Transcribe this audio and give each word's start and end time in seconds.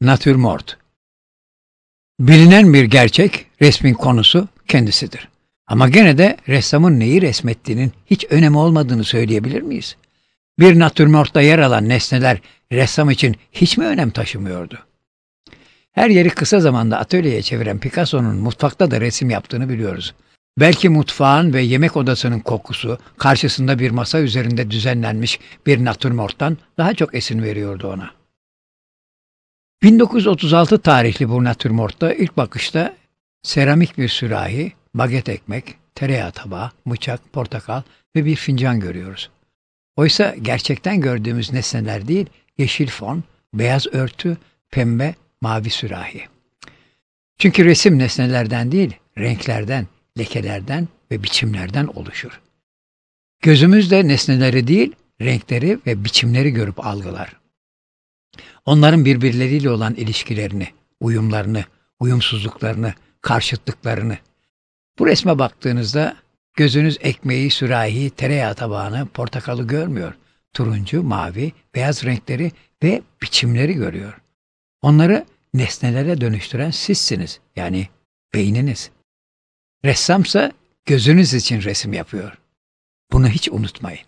Natürmort 0.00 0.76
Bilinen 2.20 2.74
bir 2.74 2.84
gerçek 2.84 3.46
resmin 3.62 3.94
konusu 3.94 4.48
kendisidir. 4.68 5.28
Ama 5.66 5.88
gene 5.88 6.18
de 6.18 6.36
ressamın 6.48 7.00
neyi 7.00 7.22
resmettiğinin 7.22 7.92
hiç 8.06 8.26
önemi 8.30 8.58
olmadığını 8.58 9.04
söyleyebilir 9.04 9.62
miyiz? 9.62 9.96
Bir 10.58 10.78
natürmortta 10.78 11.40
yer 11.40 11.58
alan 11.58 11.88
nesneler 11.88 12.38
ressam 12.72 13.10
için 13.10 13.36
hiç 13.52 13.78
mi 13.78 13.86
önem 13.86 14.10
taşımıyordu? 14.10 14.78
Her 15.92 16.10
yeri 16.10 16.30
kısa 16.30 16.60
zamanda 16.60 16.98
atölyeye 16.98 17.42
çeviren 17.42 17.78
Picasso'nun 17.78 18.36
mutfakta 18.36 18.90
da 18.90 19.00
resim 19.00 19.30
yaptığını 19.30 19.68
biliyoruz. 19.68 20.14
Belki 20.60 20.88
mutfağın 20.88 21.52
ve 21.52 21.62
yemek 21.62 21.96
odasının 21.96 22.40
kokusu 22.40 22.98
karşısında 23.16 23.78
bir 23.78 23.90
masa 23.90 24.20
üzerinde 24.20 24.70
düzenlenmiş 24.70 25.40
bir 25.66 25.84
natürmorttan 25.84 26.58
daha 26.78 26.94
çok 26.94 27.14
esin 27.14 27.42
veriyordu 27.42 27.88
ona. 27.88 28.17
1936 29.82 30.78
tarihli 30.78 31.28
bu 31.28 31.44
natürmortta 31.44 32.12
ilk 32.12 32.36
bakışta 32.36 32.96
seramik 33.42 33.98
bir 33.98 34.08
sürahi, 34.08 34.72
baget 34.94 35.28
ekmek, 35.28 35.74
tereyağı 35.94 36.32
tabağı, 36.32 36.70
bıçak, 36.86 37.32
portakal 37.32 37.82
ve 38.16 38.24
bir 38.24 38.36
fincan 38.36 38.80
görüyoruz. 38.80 39.30
Oysa 39.96 40.34
gerçekten 40.42 41.00
gördüğümüz 41.00 41.52
nesneler 41.52 42.08
değil, 42.08 42.26
yeşil 42.58 42.88
fon, 42.88 43.24
beyaz 43.54 43.86
örtü, 43.86 44.36
pembe, 44.70 45.14
mavi 45.40 45.70
sürahi. 45.70 46.28
Çünkü 47.38 47.64
resim 47.64 47.98
nesnelerden 47.98 48.72
değil, 48.72 48.96
renklerden, 49.18 49.86
lekelerden 50.18 50.88
ve 51.10 51.22
biçimlerden 51.22 51.86
oluşur. 51.86 52.40
Gözümüz 53.42 53.90
de 53.90 54.08
nesneleri 54.08 54.66
değil, 54.66 54.92
renkleri 55.20 55.78
ve 55.86 56.04
biçimleri 56.04 56.50
görüp 56.50 56.86
algılar. 56.86 57.36
Onların 58.66 59.04
birbirleriyle 59.04 59.70
olan 59.70 59.94
ilişkilerini, 59.94 60.68
uyumlarını, 61.00 61.64
uyumsuzluklarını, 62.00 62.94
karşıtlıklarını. 63.20 64.18
Bu 64.98 65.06
resme 65.06 65.38
baktığınızda 65.38 66.16
gözünüz 66.54 66.98
ekmeği, 67.00 67.50
sürahi, 67.50 68.10
tereyağı 68.10 68.54
tabağını, 68.54 69.06
portakalı 69.06 69.66
görmüyor. 69.66 70.14
Turuncu, 70.52 71.02
mavi, 71.02 71.52
beyaz 71.74 72.04
renkleri 72.04 72.52
ve 72.82 73.02
biçimleri 73.22 73.74
görüyor. 73.74 74.20
Onları 74.82 75.26
nesnelere 75.54 76.20
dönüştüren 76.20 76.70
sizsiniz. 76.70 77.40
Yani 77.56 77.88
beyniniz. 78.34 78.90
Ressamsa 79.84 80.52
gözünüz 80.86 81.34
için 81.34 81.62
resim 81.62 81.92
yapıyor. 81.92 82.38
Bunu 83.12 83.28
hiç 83.28 83.48
unutmayın. 83.48 84.06